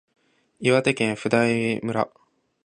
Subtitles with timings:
[0.59, 2.09] 岩手県普代村